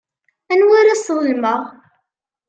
[0.51, 1.61] Anwa ara sḍelmeɣ?